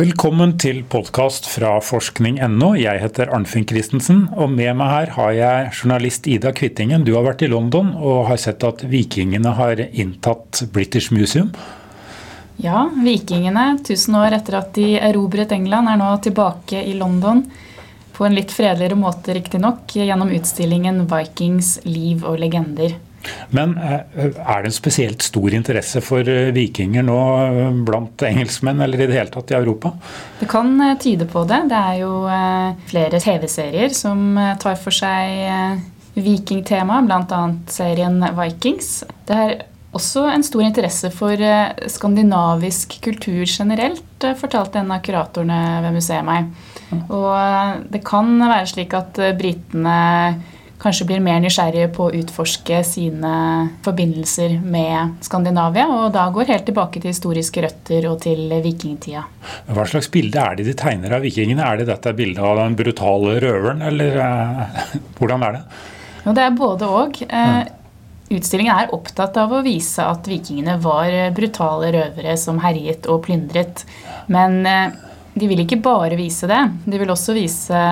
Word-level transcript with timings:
Velkommen 0.00 0.54
til 0.56 0.78
podkast 0.88 1.44
fra 1.50 1.74
forskning.no. 1.84 2.70
Jeg 2.78 3.02
heter 3.02 3.28
Arnfinn 3.36 3.66
Christensen, 3.68 4.22
og 4.32 4.48
med 4.54 4.78
meg 4.78 4.92
her 4.94 5.10
har 5.16 5.32
jeg 5.36 5.72
journalist 5.74 6.28
Ida 6.30 6.54
Kvittingen. 6.56 7.04
Du 7.04 7.10
har 7.18 7.26
vært 7.26 7.44
i 7.44 7.50
London 7.52 7.90
og 7.98 8.30
har 8.30 8.40
sett 8.40 8.64
at 8.64 8.80
vikingene 8.88 9.52
har 9.58 9.82
inntatt 9.90 10.62
British 10.72 11.12
Museum. 11.12 11.50
Ja, 12.64 12.86
vikingene, 13.04 13.66
1000 13.82 14.16
år 14.22 14.38
etter 14.38 14.56
at 14.62 14.72
de 14.78 14.94
erobret 15.00 15.52
England, 15.52 15.92
er 15.92 16.00
nå 16.00 16.14
tilbake 16.24 16.80
i 16.80 16.96
London. 16.96 17.44
På 18.16 18.24
en 18.24 18.36
litt 18.36 18.56
fredeligere 18.56 18.96
måte, 19.00 19.36
riktignok, 19.36 19.96
gjennom 19.96 20.32
utstillingen 20.32 21.06
'Vikings 21.08 21.80
liv 21.84 22.24
og 22.24 22.40
legender'. 22.40 23.09
Men 23.54 23.74
eh, 23.78 24.00
er 24.24 24.62
det 24.62 24.70
en 24.70 24.74
spesielt 24.74 25.22
stor 25.24 25.54
interesse 25.54 26.02
for 26.04 26.26
eh, 26.28 26.50
vikinger 26.56 27.04
nå 27.06 27.18
eh, 27.44 27.62
blant 27.86 28.24
engelskmenn, 28.26 28.82
eller 28.84 29.00
i 29.02 29.08
det 29.10 29.18
hele 29.18 29.32
tatt 29.34 29.52
i 29.52 29.58
Europa? 29.58 29.92
Det 30.40 30.48
kan 30.50 30.74
tyde 31.02 31.28
på 31.30 31.44
det. 31.48 31.62
Det 31.70 31.80
er 31.80 32.00
jo 32.02 32.12
flere 32.90 33.22
TV-serier 33.22 33.96
som 33.96 34.38
tar 34.60 34.78
for 34.80 34.94
seg 34.94 35.80
vikingtema, 36.20 37.00
bl.a. 37.06 37.42
serien 37.70 38.22
Vikings. 38.36 38.92
Det 39.28 39.36
er 39.36 39.52
også 39.96 40.24
en 40.30 40.44
stor 40.46 40.62
interesse 40.62 41.10
for 41.14 41.42
skandinavisk 41.90 42.96
kultur 43.02 43.42
generelt, 43.42 44.26
fortalte 44.38 44.80
en 44.80 44.92
av 44.94 45.02
kuratorene 45.06 45.60
ved 45.86 45.96
museet 45.96 46.26
meg. 46.26 46.50
Og 47.10 47.84
det 47.90 48.02
kan 48.06 48.32
være 48.38 48.70
slik 48.70 48.94
at 48.98 49.18
britene 49.38 49.98
kanskje 50.80 51.06
blir 51.10 51.20
mer 51.22 51.40
nysgjerrige 51.44 51.90
på 51.92 52.06
å 52.08 52.12
utforske 52.16 52.80
sine 52.88 53.32
forbindelser 53.84 54.56
med 54.64 55.18
Skandinavia, 55.24 55.86
og 55.92 56.14
da 56.14 56.26
går 56.32 56.48
helt 56.50 56.66
tilbake 56.68 57.02
til 57.02 57.12
historiske 57.12 57.64
røtter 57.64 58.06
og 58.10 58.20
til 58.24 58.46
vikingtida. 58.64 59.26
Hva 59.68 59.84
slags 59.88 60.08
bilde 60.12 60.40
er 60.40 60.56
det 60.56 60.68
de 60.70 60.76
tegner 60.80 61.16
av 61.18 61.26
vikingene? 61.26 61.66
Er 61.66 61.82
det 61.82 61.90
dette 61.90 62.14
bildet 62.16 62.44
av 62.44 62.62
den 62.62 62.78
brutale 62.78 63.36
røveren, 63.44 63.84
eller 63.90 64.22
eh, 64.24 64.80
hvordan 65.18 65.44
er 65.48 65.58
det? 65.58 65.66
Jo, 66.24 66.34
det 66.36 66.46
er 66.46 66.56
både 66.56 66.88
og. 66.88 67.20
Eh, 67.28 67.60
utstillingen 68.30 68.72
er 68.76 68.96
opptatt 68.96 69.36
av 69.42 69.52
å 69.52 69.62
vise 69.66 70.06
at 70.06 70.28
vikingene 70.30 70.78
var 70.80 71.12
brutale 71.36 71.92
røvere 71.96 72.38
som 72.40 72.60
herjet 72.64 73.08
og 73.10 73.24
plyndret. 73.28 73.84
Men 74.32 74.60
eh, 74.68 74.96
de 75.36 75.46
vil 75.50 75.62
ikke 75.62 75.80
bare 75.84 76.16
vise 76.18 76.48
det. 76.50 76.60
De 76.88 76.98
vil 77.00 77.12
også 77.12 77.36
vise 77.36 77.84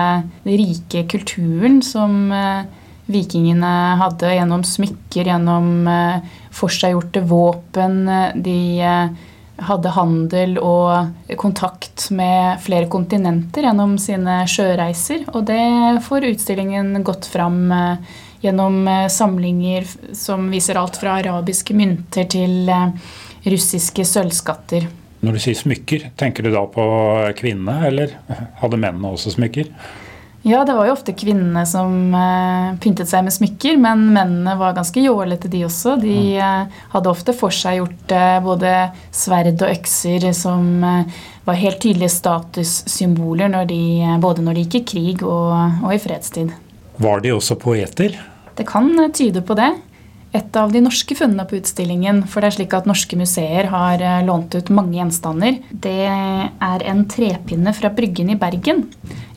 den 0.43 0.59
rike 0.59 1.05
kulturen 1.11 1.79
som 1.85 2.33
eh, 2.35 2.78
vikingene 3.09 3.71
hadde 3.99 4.35
gjennom 4.35 4.63
smykker, 4.67 5.27
gjennom 5.31 5.87
eh, 5.89 6.29
forseggjorte 6.55 7.23
våpen. 7.29 8.03
De 8.45 8.59
eh, 8.85 9.27
hadde 9.69 9.91
handel 9.91 10.55
og 10.63 11.33
kontakt 11.41 12.07
med 12.15 12.61
flere 12.63 12.87
kontinenter 12.91 13.67
gjennom 13.67 13.97
sine 13.99 14.41
sjøreiser. 14.47 15.25
Og 15.33 15.43
det 15.49 15.99
får 16.05 16.29
utstillingen 16.29 16.93
gått 17.03 17.27
fram 17.27 17.67
gjennom 18.39 18.87
samlinger 19.11 19.83
som 20.15 20.47
viser 20.47 20.79
alt 20.79 20.95
fra 21.01 21.17
arabiske 21.19 21.75
mynter 21.75 22.29
til 22.31 22.71
russiske 23.43 24.05
sølvskatter. 24.07 24.87
Når 25.19 25.35
du 25.35 25.41
sier 25.43 25.57
smykker, 25.59 26.05
tenker 26.19 26.45
du 26.45 26.53
da 26.53 26.61
på 26.71 26.83
kvinnene, 27.39 27.81
eller 27.89 28.13
hadde 28.61 28.79
mennene 28.79 29.11
også 29.11 29.35
smykker? 29.35 29.71
Ja, 30.47 30.61
det 30.63 30.73
var 30.73 30.87
jo 30.87 30.93
ofte 30.95 31.11
kvinnene 31.17 31.65
som 31.67 32.13
uh, 32.15 32.75
pyntet 32.79 33.09
seg 33.11 33.25
med 33.25 33.35
smykker, 33.35 33.75
men 33.81 34.05
mennene 34.15 34.53
var 34.59 34.77
ganske 34.77 35.01
jålete, 35.03 35.51
de 35.51 35.65
også. 35.67 35.97
De 35.99 36.15
uh, 36.39 36.79
hadde 36.93 37.11
ofte 37.11 37.35
for 37.35 37.51
seg 37.55 37.81
gjort 37.81 38.15
uh, 38.15 38.37
både 38.45 38.71
sverd 39.11 39.51
og 39.57 39.67
økser 39.67 40.29
som 40.37 40.79
var 40.79 41.59
helt 41.59 41.81
tydelige 41.83 42.13
statussymboler 42.13 43.51
når 43.51 43.67
de, 43.69 43.83
både 44.23 44.45
når 44.45 44.59
de 44.59 44.65
gikk 44.65 44.79
i 44.79 44.85
krig 44.93 45.27
og, 45.27 45.83
og 45.83 45.91
i 45.95 45.99
fredstid. 45.99 46.55
Var 46.99 47.23
de 47.25 47.35
også 47.35 47.59
poeter? 47.59 48.15
Det 48.55 48.67
kan 48.67 48.91
tyde 49.15 49.43
på 49.43 49.55
det 49.59 49.73
et 50.31 50.57
av 50.61 50.71
de 50.71 50.81
norske 50.83 51.15
funnene 51.17 51.45
på 51.49 51.57
utstillingen. 51.57 52.21
For 52.29 52.41
det 52.41 52.51
er 52.51 52.57
slik 52.59 52.75
at 52.77 52.89
norske 52.89 53.17
museer 53.17 53.69
har 53.71 54.03
eh, 54.03 54.19
lånt 54.25 54.53
ut 54.53 54.69
mange 54.73 54.99
gjenstander. 54.99 55.57
Det 55.71 55.95
er 56.05 56.85
en 56.91 57.05
trepinne 57.09 57.73
fra 57.77 57.91
Bryggen 57.93 58.29
i 58.33 58.37
Bergen. 58.39 58.85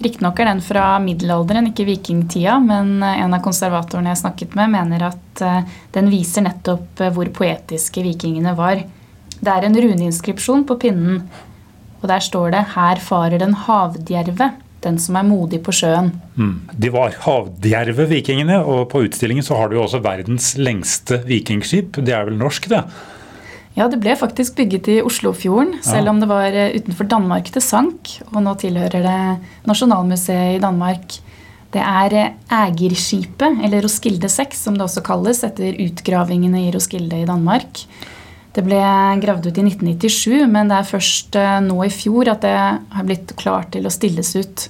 Riktignok 0.03 0.41
er 0.43 0.51
den 0.51 0.63
fra 0.65 0.87
middelalderen, 1.03 1.71
ikke 1.71 1.87
vikingtida, 1.89 2.59
men 2.63 2.97
eh, 3.03 3.21
en 3.23 3.37
av 3.37 3.45
konservatorene 3.45 4.13
jeg 4.13 4.23
snakket 4.25 4.57
med, 4.59 4.73
mener 4.75 5.07
at 5.13 5.45
eh, 5.45 5.71
den 5.95 6.11
viser 6.13 6.47
nettopp 6.49 7.05
hvor 7.15 7.31
poetiske 7.35 8.05
vikingene 8.05 8.57
var. 8.59 8.83
Det 9.43 9.55
er 9.55 9.67
en 9.67 9.79
runeinskripsjon 9.85 10.67
på 10.69 10.79
pinnen, 10.83 11.23
og 12.03 12.11
der 12.11 12.23
står 12.23 12.51
det 12.51 12.67
'Her 12.75 12.99
farer 13.03 13.39
den 13.39 13.55
havdjerve' 13.55 14.53
den 14.83 14.99
som 14.99 15.17
er 15.19 15.27
modig 15.27 15.63
på 15.65 15.75
sjøen. 15.75 16.11
Mm. 16.35 16.55
De 16.75 16.91
var 16.91 17.15
havdjerve, 17.25 18.09
vikingene. 18.11 18.59
Og 18.67 18.89
på 18.93 19.05
utstillingen 19.07 19.47
så 19.47 19.59
har 19.59 19.71
du 19.71 19.79
jo 19.79 19.85
også 19.87 20.03
verdens 20.03 20.53
lengste 20.59 21.23
vikingskip. 21.29 22.01
Det 22.03 22.15
er 22.17 22.27
vel 22.29 22.39
norsk, 22.41 22.69
det? 22.73 22.83
Ja, 23.73 23.87
det 23.89 24.03
ble 24.03 24.13
faktisk 24.21 24.59
bygget 24.59 24.89
i 24.93 24.99
Oslofjorden, 25.01 25.79
selv 25.85 26.13
om 26.13 26.19
det 26.21 26.29
var 26.29 26.53
eh, 26.53 26.75
utenfor 26.77 27.09
Danmark 27.09 27.49
det 27.55 27.63
sank. 27.65 28.19
Og 28.29 28.43
nå 28.45 28.53
tilhører 28.61 29.05
det 29.07 29.21
Nasjonalmuseet 29.69 30.59
i 30.59 30.63
Danmark. 30.63 31.17
Det 31.73 31.81
er 31.81 32.35
Ægerskipet, 32.53 33.49
eh, 33.49 33.65
eller 33.65 33.87
Roskilde 33.87 34.29
6 34.29 34.67
som 34.69 34.77
det 34.77 34.85
også 34.85 35.05
kalles, 35.07 35.41
etter 35.49 35.79
utgravingene 35.87 36.67
i 36.67 36.75
Roskilde 36.75 37.23
i 37.23 37.29
Danmark. 37.29 37.87
Det 38.53 38.61
ble 38.67 38.83
gravd 39.23 39.49
ut 39.49 39.57
i 39.57 39.65
1997, 39.65 40.45
men 40.53 40.69
det 40.69 40.77
er 40.77 40.93
først 40.93 41.41
eh, 41.41 41.59
nå 41.65 41.81
i 41.87 41.93
fjor 41.93 42.29
at 42.35 42.45
det 42.45 42.53
har 42.53 43.09
blitt 43.09 43.33
klart 43.41 43.73
til 43.73 43.89
å 43.89 43.95
stilles 43.95 44.35
ut. 44.37 44.69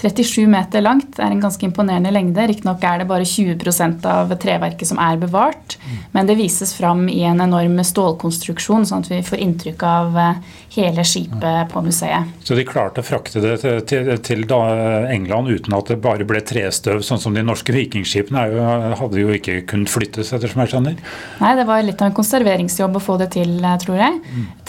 37 0.00 0.46
meter 0.50 0.82
langt 0.82 1.18
er 1.22 1.30
en 1.30 1.40
ganske 1.40 1.64
imponerende 1.66 2.10
lengde. 2.12 2.46
Riktignok 2.50 2.82
er 2.84 3.00
det 3.00 3.08
bare 3.08 3.26
20% 3.28 4.04
av 4.10 4.32
treverket 4.42 4.90
som 4.90 4.98
er 5.00 5.20
bevart, 5.20 5.76
men 6.12 6.28
det 6.28 6.36
vises 6.38 6.74
fram 6.74 7.06
i 7.08 7.22
en 7.28 7.40
enorm 7.44 7.78
stålkonstruksjon, 7.84 8.86
sånn 8.88 9.04
at 9.04 9.10
vi 9.12 9.22
får 9.24 9.42
inntrykk 9.44 9.84
av 9.88 10.18
eh, 10.18 10.40
hele 10.76 11.04
skipet 11.06 11.70
på 11.72 11.82
museet. 11.86 12.34
Så 12.44 12.58
de 12.58 12.66
klarte 12.66 13.04
å 13.04 13.06
frakte 13.06 13.42
det 13.44 13.56
til, 13.62 13.80
til, 13.88 14.10
til 14.26 14.44
England 14.44 15.52
uten 15.52 15.76
at 15.78 15.92
det 15.92 16.00
bare 16.02 16.26
ble 16.28 16.42
trestøv, 16.44 17.02
sånn 17.06 17.22
som 17.22 17.36
de 17.36 17.44
norske 17.46 17.74
vikingskipene 17.74 18.46
jo, 18.50 18.66
hadde 19.00 19.22
jo 19.22 19.32
ikke 19.38 19.60
kunnet 19.70 19.92
flyttes, 19.92 20.34
ettersom 20.34 20.64
jeg 20.64 20.74
skjønner? 20.74 20.98
Nei, 21.40 21.54
det 21.58 21.68
var 21.70 21.84
litt 21.86 22.02
av 22.02 22.10
en 22.10 22.18
konserveringsjobb 22.18 22.98
å 22.98 23.04
få 23.04 23.18
det 23.22 23.30
til, 23.36 23.56
eh, 23.62 23.78
tror 23.84 24.00
jeg. 24.02 24.20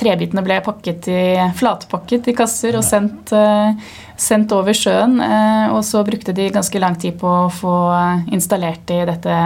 Trebitene 0.06 0.44
ble 0.46 0.60
pakket 0.62 1.08
i, 1.10 1.22
flatpakket 1.58 2.30
i 2.30 2.36
kasser 2.38 2.78
og 2.78 2.86
sendt 2.86 3.34
uh, 3.34 3.74
sendt 4.18 4.54
over 4.56 4.76
sjøen. 4.76 5.20
Eh, 5.22 5.74
og 5.74 5.84
så 5.86 6.04
brukte 6.08 6.36
de 6.36 6.50
ganske 6.54 6.80
lang 6.82 6.98
tid 7.00 7.18
på 7.20 7.30
å 7.46 7.52
få 7.54 7.76
installert 8.34 8.92
i 8.94 9.02
dette 9.08 9.40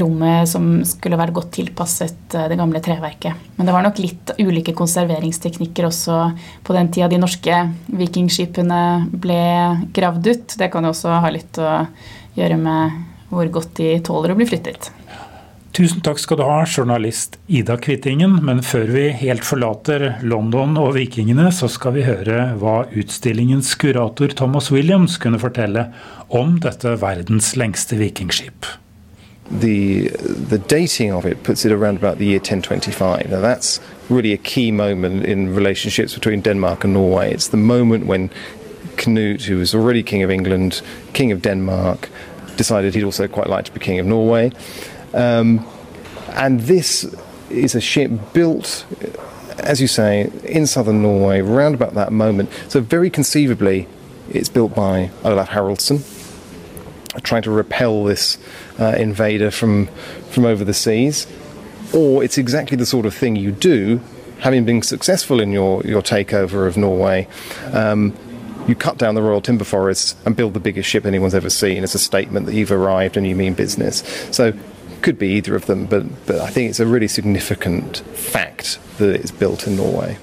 rommet 0.00 0.48
som 0.48 0.78
skulle 0.88 1.18
være 1.20 1.34
godt 1.36 1.52
tilpasset 1.58 2.36
eh, 2.36 2.48
det 2.50 2.58
gamle 2.60 2.82
treverket. 2.84 3.48
Men 3.56 3.68
det 3.68 3.76
var 3.76 3.86
nok 3.86 4.00
litt 4.02 4.34
ulike 4.40 4.76
konserveringsteknikker 4.76 5.88
også 5.88 6.20
på 6.64 6.76
den 6.76 6.90
tida 6.92 7.10
de 7.12 7.20
norske 7.22 7.62
vikingskipene 7.92 8.82
ble 9.10 9.40
gravd 9.96 10.30
ut. 10.30 10.58
Det 10.60 10.70
kan 10.72 10.86
jo 10.86 10.94
også 10.94 11.20
ha 11.24 11.32
litt 11.32 11.60
å 11.60 11.80
gjøre 12.38 12.60
med 12.60 13.02
hvor 13.34 13.48
godt 13.50 13.80
de 13.80 13.96
tåler 14.04 14.34
å 14.34 14.38
bli 14.38 14.46
flyttet. 14.46 14.92
Tusen 15.74 16.04
takk 16.06 16.20
skal 16.22 16.38
du 16.38 16.44
ha, 16.46 16.60
journalist 16.70 17.34
Ida 17.50 17.74
Kvittingen. 17.76 18.36
Men 18.46 18.60
før 18.62 18.92
vi 18.94 19.08
helt 19.18 19.42
forlater 19.42 20.20
London 20.22 20.76
og 20.78 20.92
vikingene, 20.94 21.48
så 21.50 21.66
skal 21.66 21.96
vi 21.96 22.04
høre 22.06 22.52
hva 22.60 22.84
utstillingens 22.94 23.72
kurator 23.82 24.30
Thomas 24.38 24.70
Williams 24.70 25.16
kunne 25.18 25.40
fortelle 25.42 25.88
om 26.30 26.60
dette 26.62 26.94
verdens 27.02 27.56
lengste 27.58 27.98
vikingskip. 27.98 28.68
The, 29.50 30.14
the 30.52 30.60
dating 30.70 31.12
of 31.12 31.26
it 31.26 31.42
puts 31.42 31.66
it 31.66 31.72
around 31.72 31.98
about 31.98 32.18
the 32.18 32.24
year 32.26 32.38
1025. 32.38 33.28
Now 33.30 33.40
that's 33.40 33.80
really 34.08 34.32
a 34.32 34.38
key 34.38 34.70
moment 34.70 35.26
in 35.26 35.56
relationships 35.56 36.14
between 36.14 36.40
Denmark 36.40 36.84
and 36.84 36.94
Norway. 36.94 37.32
It's 37.32 37.48
the 37.48 37.56
moment 37.56 38.06
when 38.06 38.30
Knut, 38.96 39.42
who 39.42 39.58
was 39.58 39.74
already 39.74 40.04
king 40.04 40.22
of 40.22 40.30
England, 40.30 40.82
king 41.14 41.32
of 41.32 41.42
Denmark, 41.42 42.08
decided 42.56 42.94
he'd 42.94 43.02
also 43.02 43.26
quite 43.26 43.48
like 43.48 43.64
to 43.64 43.72
be 43.72 43.80
king 43.80 43.98
of 43.98 44.06
Norway. 44.06 44.52
Um, 45.14 45.66
and 46.30 46.60
this 46.60 47.14
is 47.50 47.74
a 47.74 47.80
ship 47.80 48.10
built, 48.32 48.84
as 49.58 49.80
you 49.80 49.86
say, 49.86 50.30
in 50.44 50.66
southern 50.66 51.02
Norway, 51.02 51.40
around 51.40 51.74
about 51.74 51.94
that 51.94 52.12
moment. 52.12 52.50
So, 52.68 52.80
very 52.80 53.10
conceivably, 53.10 53.86
it's 54.30 54.48
built 54.48 54.74
by 54.74 55.10
Olaf 55.24 55.50
Haraldsson, 55.50 56.02
trying 57.22 57.42
to 57.42 57.50
repel 57.50 58.04
this 58.04 58.38
uh, 58.78 58.96
invader 58.98 59.50
from, 59.50 59.86
from 60.30 60.44
over 60.44 60.64
the 60.64 60.74
seas. 60.74 61.26
Or 61.92 62.24
it's 62.24 62.38
exactly 62.38 62.76
the 62.76 62.86
sort 62.86 63.06
of 63.06 63.14
thing 63.14 63.36
you 63.36 63.52
do, 63.52 64.00
having 64.40 64.64
been 64.64 64.82
successful 64.82 65.40
in 65.40 65.52
your, 65.52 65.82
your 65.82 66.02
takeover 66.02 66.66
of 66.66 66.76
Norway. 66.76 67.28
Um, 67.72 68.16
you 68.66 68.74
cut 68.74 68.96
down 68.96 69.14
the 69.14 69.22
royal 69.22 69.42
timber 69.42 69.64
forests 69.64 70.16
and 70.24 70.34
build 70.34 70.54
the 70.54 70.60
biggest 70.60 70.88
ship 70.88 71.04
anyone's 71.04 71.34
ever 71.34 71.50
seen 71.50 71.82
as 71.84 71.94
a 71.94 71.98
statement 71.98 72.46
that 72.46 72.54
you've 72.54 72.72
arrived 72.72 73.16
and 73.16 73.26
you 73.26 73.36
mean 73.36 73.52
business. 73.52 74.02
So 74.32 74.54
could 75.04 75.18
be 75.18 75.28
either 75.36 75.54
of 75.54 75.66
them, 75.66 75.84
but, 75.84 76.02
but 76.26 76.40
I 76.40 76.48
think 76.50 76.70
it's 76.70 76.80
a 76.80 76.86
really 76.86 77.08
significant 77.08 77.98
fact 78.14 78.78
that 78.98 79.14
it's 79.20 79.30
built 79.30 79.66
in 79.66 79.76
Norway. 79.76 80.16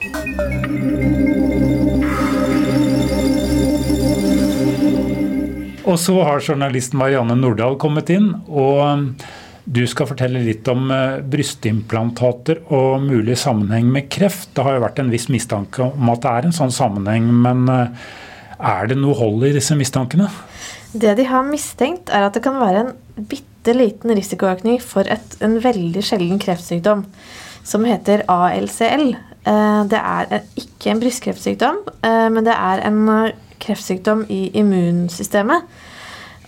Og 5.86 6.00
så 6.00 6.16
har 6.24 6.40
journalist 6.40 6.94
Marianne 6.94 7.36
Nordahl 7.36 7.78
kommet 7.78 8.10
inn, 8.14 8.32
og 8.48 8.82
um, 8.82 9.06
du 9.66 9.84
skal 9.90 10.10
fortelle 10.10 10.42
litt 10.42 10.66
om 10.72 10.90
uh, 10.90 11.20
brystimplantater 11.22 12.64
og 12.74 13.04
mulig 13.06 13.38
sammenheng 13.42 13.90
med 13.92 14.10
kreft. 14.14 14.50
Det 14.56 14.66
har 14.66 14.80
jo 14.80 14.86
vært 14.86 15.04
en 15.04 15.14
viss 15.14 15.30
mistanke 15.30 15.92
om 15.92 16.14
at 16.14 16.26
det 16.26 16.34
er 16.34 16.50
en 16.50 16.58
sånn 16.58 16.74
sammenheng, 16.74 17.30
men 17.46 17.68
uh, 17.70 18.10
er 18.58 18.90
det 18.90 18.98
noe 19.02 19.18
hold 19.20 19.46
i 19.46 19.54
disse 19.58 19.78
mistankene? 19.78 20.32
Det 20.92 21.14
de 21.20 21.30
har 21.30 21.46
mistenkt, 21.48 22.10
er 22.10 22.26
at 22.28 22.38
det 22.38 22.46
kan 22.46 22.58
være 22.62 22.86
en 22.88 22.94
bitte 23.22 23.51
liten 23.68 24.16
risikoøkning 24.18 24.82
for 24.84 25.08
et, 25.10 25.38
en 25.44 25.60
veldig 25.64 26.04
sjelden 26.06 26.42
kreftsykdom 26.42 27.06
som 27.68 27.86
heter 27.86 28.26
ALCL. 28.32 29.08
Eh, 29.46 29.80
det 29.92 30.02
er 30.02 30.42
ikke 30.60 30.92
en 30.92 31.02
brystkreftssykdom, 31.04 31.80
men 32.02 32.46
det 32.46 32.58
er 32.58 32.84
en 32.90 33.02
kreftsykdom 33.62 34.26
i 34.34 34.44
immunsystemet. 34.58 35.70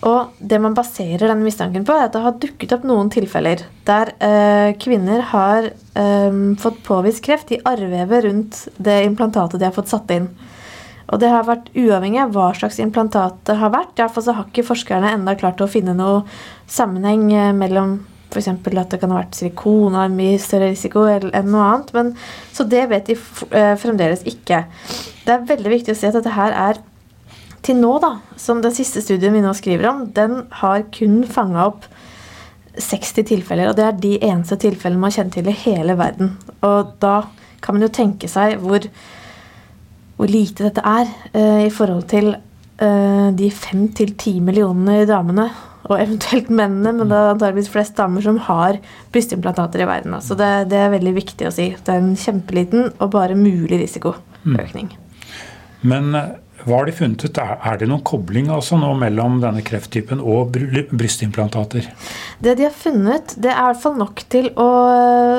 Og 0.04 0.34
det 0.38 0.58
man 0.60 0.74
baserer 0.76 1.30
denne 1.30 1.46
mistanken 1.46 1.84
på, 1.86 1.94
er 1.96 2.08
at 2.08 2.16
det 2.16 2.22
har 2.24 2.36
dukket 2.40 2.74
opp 2.76 2.82
noen 2.88 3.08
tilfeller 3.12 3.62
der 3.88 4.12
eh, 4.18 4.74
kvinner 4.80 5.22
har 5.30 5.70
eh, 5.70 6.40
fått 6.60 6.82
påvist 6.84 7.22
kreft 7.24 7.54
i 7.54 7.60
arrvevet 7.64 8.26
rundt 8.26 8.60
det 8.76 9.00
implantatet 9.06 9.60
de 9.60 9.68
har 9.70 9.76
fått 9.76 9.92
satt 9.92 10.12
inn. 10.12 10.28
Og 11.12 11.20
det 11.20 11.30
har 11.32 11.46
vært 11.48 11.70
uavhengig 11.76 12.22
av 12.22 12.32
hva 12.34 12.48
slags 12.56 12.80
implantat 12.82 13.42
det 13.48 13.58
har 13.60 13.72
vært. 13.74 13.98
Iallfall 13.98 14.26
så 14.26 14.36
har 14.38 14.48
ikke 14.48 14.66
forskerne 14.70 15.12
enda 15.12 15.36
klart 15.38 15.60
å 15.60 15.70
finne 15.70 15.96
noe 15.96 16.22
sammenheng 16.70 17.28
eh, 17.32 17.52
mellom 17.56 17.98
f.eks. 18.34 18.48
at 18.50 18.90
det 18.90 18.98
kan 19.02 19.12
ha 19.12 19.20
vært 19.20 19.36
silikon 19.38 19.94
og 19.94 20.16
mye 20.16 20.40
større 20.42 20.72
risiko 20.72 21.04
enn 21.06 21.50
noe 21.52 21.68
annet. 21.68 21.92
Men, 21.96 22.14
så 22.54 22.66
det 22.68 22.86
vet 22.90 23.10
de 23.10 23.18
eh, 23.54 23.74
fremdeles 23.80 24.24
ikke. 24.30 24.64
Det 25.24 25.36
er 25.36 25.46
veldig 25.52 25.76
viktig 25.76 25.94
å 25.94 25.98
si 25.98 26.08
at 26.08 26.16
dette 26.18 26.34
her 26.34 26.56
er 26.56 26.82
til 27.64 27.78
nå, 27.80 27.94
da, 28.02 28.18
som 28.36 28.60
den 28.60 28.74
siste 28.76 29.00
studien 29.00 29.32
vi 29.32 29.40
nå 29.44 29.54
skriver 29.56 29.88
om, 29.88 30.02
den 30.12 30.42
har 30.60 30.84
kun 30.92 31.22
fanga 31.24 31.64
opp 31.70 31.86
60 32.74 33.24
tilfeller. 33.30 33.70
Og 33.70 33.78
det 33.78 33.86
er 33.86 34.00
de 34.02 34.14
eneste 34.18 34.58
tilfellene 34.60 35.00
man 35.00 35.14
kjenner 35.14 35.36
til 35.36 35.48
i 35.48 35.58
hele 35.64 35.96
verden. 35.96 36.34
Og 36.66 36.96
da 37.02 37.22
kan 37.64 37.76
man 37.76 37.86
jo 37.86 37.92
tenke 37.94 38.28
seg 38.28 38.58
hvor, 38.60 38.84
hvor 40.18 40.30
lite 40.30 40.66
dette 40.66 40.82
er 40.84 41.10
uh, 41.34 41.62
i 41.64 41.70
forhold 41.74 42.06
til 42.12 42.34
uh, 42.34 43.28
de 43.34 43.50
5-10 43.50 44.40
millionene 44.44 45.04
damene, 45.10 45.48
og 45.84 45.98
eventuelt 46.00 46.48
mennene, 46.48 46.94
men 46.96 47.10
det 47.10 47.16
er 47.16 47.34
antageligvis 47.34 47.68
flest 47.68 47.98
damer 47.98 48.24
som 48.24 48.38
har 48.46 48.78
brystimplantater 49.12 49.82
i 49.84 49.88
verden. 49.88 50.14
Så 50.24 50.36
det, 50.38 50.70
det, 50.70 50.78
er 50.80 50.94
veldig 50.94 51.12
viktig 51.18 51.48
å 51.48 51.52
si. 51.52 51.66
Det 51.76 51.92
er 51.92 52.00
en 52.00 52.14
kjempeliten 52.16 52.88
og 52.94 53.10
bare 53.12 53.36
mulig 53.36 53.82
risikoøkning. 53.82 54.88
Mm. 54.94 55.90
Men 55.92 56.16
hva 56.64 56.78
har 56.78 56.88
de 56.88 56.94
funnet 56.96 57.24
ut? 57.26 57.38
Er 57.38 57.78
det 57.80 57.88
noen 57.90 58.04
kobling 58.06 58.48
altså 58.52 58.78
nå 58.80 58.90
mellom 58.96 59.36
denne 59.42 59.60
krefttypen 59.66 60.22
og 60.22 60.54
brystimplantater? 60.94 61.90
Det 62.40 62.54
de 62.56 62.66
har 62.66 62.76
funnet, 62.76 63.34
det 63.36 63.50
er 63.52 63.58
i 63.58 63.66
hvert 63.68 63.82
fall 63.82 63.98
nok 64.00 64.22
til 64.32 64.48
å, 64.56 64.68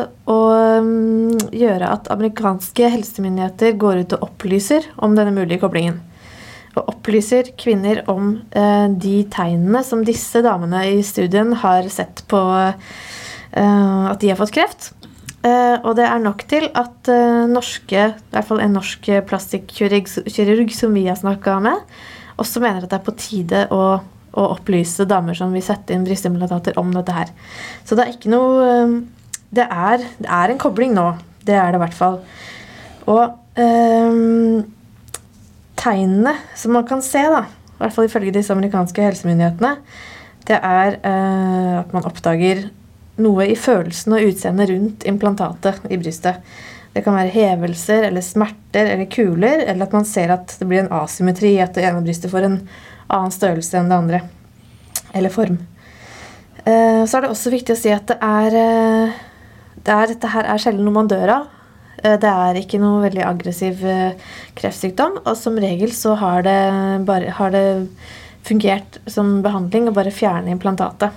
å 0.05 0.39
mm, 0.85 1.49
gjøre 1.49 1.89
at 1.97 2.11
amerikanske 2.13 2.91
helsemyndigheter 2.93 3.73
går 3.81 4.03
ut 4.03 4.17
og 4.17 4.27
opplyser 4.29 4.85
om 5.01 5.17
denne 5.17 5.33
mulige 5.33 5.63
koblingen. 5.63 5.97
Og 6.75 6.91
opplyser 6.91 7.53
kvinner 7.57 8.03
om 8.11 8.35
eh, 8.51 8.87
de 8.91 9.17
tegnene 9.31 9.81
som 9.87 10.03
disse 10.05 10.43
damene 10.45 10.83
i 10.91 11.01
studien 11.07 11.55
har 11.63 11.87
sett 11.93 12.25
på 12.29 12.41
eh, 12.59 14.05
at 14.11 14.21
de 14.21 14.29
har 14.33 14.39
fått 14.41 14.53
kreft. 14.57 14.91
Uh, 15.45 15.77
og 15.85 15.91
det 15.99 16.07
er 16.09 16.21
nok 16.23 16.41
til 16.49 16.63
at 16.73 17.09
uh, 17.11 17.45
norske, 17.45 18.01
i 18.09 18.33
hvert 18.33 18.47
fall 18.47 18.63
en 18.63 18.71
norsk 18.73 19.09
plastikkirurg 19.29 20.71
som 20.73 20.95
vi 20.95 21.03
har 21.05 21.19
snakka 21.19 21.59
med, 21.61 21.83
også 22.41 22.63
mener 22.63 22.81
at 22.81 22.89
det 22.89 22.97
er 22.97 23.03
på 23.05 23.13
tide 23.19 23.59
å, 23.69 23.81
å, 24.33 24.45
opplyse 24.55 25.05
damer 25.05 25.37
som 25.37 25.53
vil 25.53 25.61
sette 25.63 25.93
inn 25.93 26.07
brystimulatater 26.07 26.79
om 26.81 26.89
dette 26.95 27.13
her. 27.13 27.29
Så 27.85 27.93
det 27.93 28.07
er 28.07 28.15
ikke 28.15 28.31
noe 28.33 28.55
uh, 28.65 28.95
det, 29.53 29.67
er, 29.67 30.07
det, 30.17 30.25
er, 30.25 30.49
en 30.49 30.61
kobling 30.63 30.95
nå. 30.97 31.11
Det 31.45 31.53
er 31.53 31.69
det 31.69 31.77
i 31.77 31.83
hvert 31.83 31.99
fall. 31.99 32.17
Og 33.05 33.37
tegnene 35.79 36.33
som 36.57 36.73
man 36.73 36.87
kan 36.89 37.05
se, 37.05 37.21
da, 37.21 37.45
i 37.45 37.77
hvert 37.83 37.93
fall 37.93 38.09
ifølge 38.09 38.33
disse 38.35 38.51
amerikanske 38.51 39.05
helsemyndighetene, 39.05 39.75
det 40.49 40.57
er 40.57 40.97
at 41.05 41.93
man 41.95 42.07
oppdager 42.09 42.65
noe 43.21 43.47
i 43.51 43.57
følelsen 43.59 44.15
og 44.15 44.31
utseendet 44.31 44.71
rundt 44.71 45.05
implantatet 45.07 45.85
i 45.89 45.99
brystet. 45.99 46.41
Det 46.95 47.03
kan 47.03 47.17
være 47.17 47.33
hevelser 47.33 48.07
eller 48.07 48.23
smerter 48.23 48.87
eller 48.93 49.09
kuler, 49.11 49.65
eller 49.65 49.87
at 49.87 49.95
man 49.95 50.07
ser 50.07 50.31
at 50.35 50.55
det 50.59 50.67
blir 50.69 50.85
en 50.85 50.93
asymmetri, 50.95 51.57
at 51.59 51.75
det 51.75 51.83
ene 51.87 52.03
brystet 52.05 52.31
får 52.31 52.47
en 52.47 52.59
annen 53.11 53.33
størrelse 53.35 53.75
enn 53.79 53.91
det 53.91 53.97
andre. 53.99 54.21
Eller 55.15 55.33
form. 55.33 55.57
Eh, 56.65 57.01
så 57.05 57.17
er 57.17 57.25
det 57.25 57.33
også 57.33 57.51
viktig 57.53 57.75
å 57.75 57.79
si 57.79 57.91
at 57.93 58.07
det 58.09 58.15
er, 58.23 58.55
eh, 58.57 59.17
det 59.85 59.93
er 59.93 60.13
Dette 60.13 60.31
her 60.33 60.47
er 60.49 60.61
sjelden 60.61 60.87
noe 60.87 60.95
man 60.95 61.11
dør 61.11 61.33
av. 61.35 61.51
Eh, 62.01 62.15
det 62.17 62.31
er 62.31 62.61
ikke 62.61 62.79
noe 62.79 63.03
veldig 63.03 63.25
aggressiv 63.27 63.83
kreftsykdom, 64.55 65.19
og 65.25 65.35
som 65.37 65.59
regel 65.59 65.91
så 65.91 66.15
har 66.19 66.47
det, 66.47 66.59
bare, 67.05 67.35
har 67.37 67.51
det 67.51 67.65
fungert 68.45 68.99
som 69.07 69.41
behandling 69.45 69.89
å 69.89 69.95
bare 69.95 70.15
fjerne 70.15 70.53
implantatet. 70.53 71.11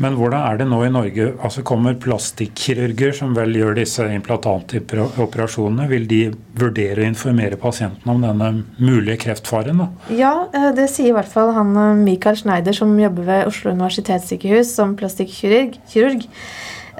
Men 0.00 0.16
hvordan 0.18 0.40
er 0.40 0.60
det 0.60 0.66
nå 0.70 0.80
i 0.86 0.92
Norge? 0.92 1.26
Altså 1.44 1.64
Kommer 1.66 1.98
plastikkirurger 2.00 3.12
som 3.16 3.34
vel 3.36 3.54
gjør 3.58 3.76
disse 3.80 4.06
implantantoperasjonene, 4.14 5.88
vil 5.90 6.08
de 6.10 6.20
vurdere 6.60 7.04
å 7.04 7.08
informere 7.10 7.60
pasienten 7.60 8.12
om 8.12 8.24
denne 8.24 8.50
mulige 8.80 9.20
kreftfaren? 9.26 9.84
da? 9.84 9.88
Ja, 10.16 10.34
eh, 10.56 10.70
det 10.76 10.88
sier 10.92 11.12
i 11.12 11.16
hvert 11.16 11.30
fall 11.30 11.54
han 11.56 11.74
eh, 11.76 12.00
Michael 12.00 12.40
Schneider 12.40 12.76
som 12.76 12.96
jobber 12.98 13.28
ved 13.28 13.48
Oslo 13.50 13.74
universitetssykehus 13.76 14.74
som 14.76 14.96
plastikkirurg. 14.98 16.28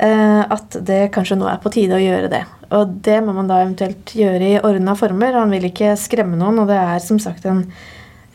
Eh, 0.01 0.43
at 0.49 0.77
det 0.87 1.11
kanskje 1.15 1.37
nå 1.41 1.49
er 1.51 1.61
på 1.61 1.73
tide 1.75 1.97
å 1.97 2.03
gjøre 2.03 2.31
det. 2.33 2.45
Og 2.77 2.93
det 3.05 3.19
må 3.27 3.35
man 3.37 3.49
da 3.51 3.61
eventuelt 3.65 4.13
gjøre 4.17 4.53
i 4.53 4.61
ordna 4.65 4.95
former. 4.97 5.41
Han 5.41 5.53
vil 5.53 5.67
ikke 5.69 5.97
skremme 5.99 6.39
noen, 6.41 6.63
og 6.63 6.71
det 6.71 6.79
er 6.79 7.03
som 7.05 7.19
sagt 7.23 7.49
en 7.51 7.65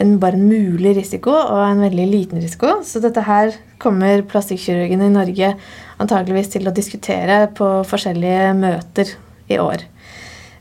en, 0.01 0.17
bare 0.19 0.39
en 0.39 0.47
mulig 0.49 0.95
risiko 0.97 1.33
og 1.33 1.61
en 1.63 1.83
veldig 1.85 2.05
liten 2.09 2.43
risiko. 2.43 2.79
Så 2.83 3.01
dette 3.03 3.23
her 3.25 3.55
kommer 3.81 4.25
plastikkirurgene 4.27 5.09
i 5.09 5.13
Norge 5.13 5.53
antageligvis 6.01 6.51
til 6.55 6.67
å 6.67 6.75
diskutere 6.75 7.45
på 7.55 7.69
forskjellige 7.87 8.51
møter 8.59 9.15
i 9.51 9.59
år. 9.61 9.85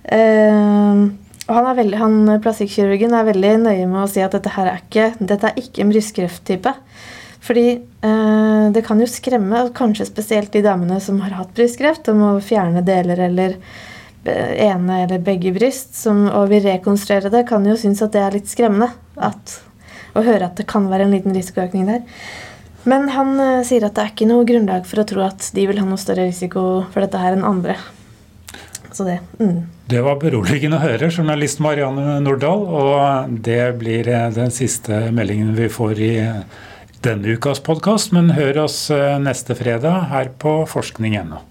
Uh, 0.05 1.11
han, 1.49 1.67
er 1.67 1.77
veldig, 1.79 1.99
han 2.01 2.17
Plastikkirurgen 2.45 3.15
er 3.17 3.27
veldig 3.29 3.53
nøye 3.65 3.89
med 3.89 4.03
å 4.03 4.09
si 4.11 4.23
at 4.25 4.37
dette 4.37 4.53
her 4.53 4.69
er 4.71 4.83
ikke, 4.83 5.11
dette 5.21 5.51
er 5.51 5.61
ikke 5.61 5.85
en 5.85 5.93
brystkrefttype. 5.93 6.75
Fordi 7.45 7.67
uh, 8.05 8.71
det 8.73 8.85
kan 8.87 9.01
jo 9.01 9.09
skremme, 9.11 9.67
kanskje 9.77 10.09
spesielt 10.09 10.55
de 10.55 10.63
damene 10.65 11.01
som 11.05 11.19
har 11.25 11.35
hatt 11.41 11.53
brystkreft, 11.57 12.09
og 12.13 12.21
må 12.21 12.31
fjerne 12.45 12.85
deler 12.87 13.27
eller 13.27 13.59
ene 14.31 15.03
eller 15.05 15.23
begge 15.25 15.53
bryst, 15.57 15.95
som, 15.99 16.25
og 16.31 16.49
vil 16.53 16.65
rekonstruere 16.65 17.33
det, 17.33 17.45
kan 17.49 17.67
jo 17.69 17.77
synes 17.81 18.03
at 18.05 18.15
det 18.15 18.23
er 18.25 18.37
litt 18.39 18.51
skremmende 18.51 18.91
at, 19.21 19.59
å 20.17 20.25
høre 20.25 20.49
at 20.49 20.59
det 20.61 20.69
kan 20.71 20.89
være 20.91 21.09
en 21.09 21.15
liten 21.15 21.37
risikoøkning 21.37 21.89
der. 21.91 22.03
Men 22.89 23.09
han 23.15 23.35
uh, 23.41 23.65
sier 23.65 23.87
at 23.87 23.97
det 23.97 24.03
er 24.03 24.13
ikke 24.13 24.29
noe 24.29 24.45
grunnlag 24.49 24.85
for 24.89 25.01
å 25.01 25.09
tro 25.09 25.25
at 25.25 25.51
de 25.57 25.67
vil 25.69 25.81
ha 25.81 25.87
noe 25.89 26.01
større 26.01 26.27
risiko 26.29 26.85
for 26.93 27.05
dette 27.05 27.21
her 27.21 27.37
enn 27.37 27.47
andre. 27.49 27.79
Så 28.95 29.07
det, 29.09 29.19
mm. 29.41 29.63
det 29.91 30.03
var 30.07 30.21
beroligende 30.23 30.79
å 30.79 30.85
høre, 30.85 31.09
journalist 31.11 31.59
Marianne 31.65 32.21
Nordahl. 32.23 32.63
Og 32.63 33.33
det 33.43 33.75
blir 33.81 34.07
eh, 34.07 34.29
den 34.37 34.55
siste 34.55 35.09
meldingen 35.17 35.51
vi 35.59 35.67
får 35.73 36.03
i 36.05 36.13
denne 37.03 37.35
ukas 37.35 37.59
podkast. 37.65 38.15
Men 38.15 38.31
hør 38.37 38.67
oss 38.69 38.85
eh, 38.95 39.17
neste 39.19 39.59
fredag 39.59 40.13
her 40.13 40.31
på 40.39 40.61
forskning.no. 40.71 41.43